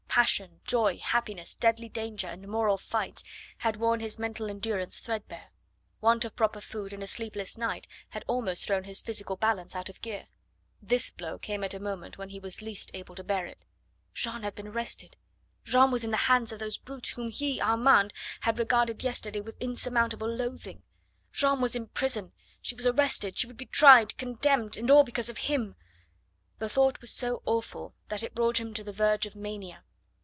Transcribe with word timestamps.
Passion, 0.13 0.59
joy, 0.65 0.97
happiness, 0.97 1.55
deadly 1.55 1.87
danger, 1.87 2.27
and 2.27 2.45
moral 2.45 2.77
fights 2.77 3.23
had 3.59 3.77
worn 3.77 4.01
his 4.01 4.19
mental 4.19 4.49
endurance 4.49 4.99
threadbare; 4.99 5.51
want 6.01 6.25
of 6.25 6.35
proper 6.35 6.59
food 6.59 6.91
and 6.91 7.01
a 7.01 7.07
sleepless 7.07 7.57
night 7.57 7.87
had 8.09 8.25
almost 8.27 8.65
thrown 8.65 8.83
his 8.83 8.99
physical 8.99 9.37
balance 9.37 9.73
out 9.73 9.87
of 9.87 10.01
gear. 10.01 10.27
This 10.81 11.11
blow 11.11 11.37
came 11.39 11.63
at 11.63 11.73
a 11.73 11.79
moment 11.79 12.17
when 12.17 12.27
he 12.27 12.41
was 12.41 12.61
least 12.61 12.91
able 12.93 13.15
to 13.15 13.23
bear 13.23 13.45
it. 13.45 13.63
Jeanne 14.13 14.43
had 14.43 14.53
been 14.53 14.67
arrested! 14.67 15.15
Jeanne 15.63 15.91
was 15.91 16.03
in 16.03 16.11
the 16.11 16.17
hands 16.27 16.51
of 16.51 16.59
those 16.59 16.77
brutes, 16.77 17.11
whom 17.11 17.29
he, 17.29 17.61
Armand, 17.61 18.11
had 18.41 18.59
regarded 18.59 19.03
yesterday 19.05 19.39
with 19.39 19.55
insurmountable 19.61 20.27
loathing! 20.29 20.83
Jeanne 21.31 21.61
was 21.61 21.73
in 21.75 21.87
prison 21.87 22.33
she 22.61 22.75
was 22.75 22.85
arrested 22.85 23.37
she 23.37 23.47
would 23.47 23.55
be 23.57 23.65
tried, 23.65 24.17
condemned, 24.17 24.75
and 24.75 24.91
all 24.91 25.05
because 25.05 25.29
of 25.29 25.37
him! 25.37 25.77
The 26.59 26.67
thought 26.67 26.99
was 26.99 27.11
so 27.13 27.41
awful 27.45 27.95
that 28.09 28.23
it 28.23 28.35
brought 28.35 28.59
him 28.59 28.73
to 28.73 28.83
the 28.83 28.91
verge 28.93 29.25
of 29.25 29.37
mania. 29.37 29.85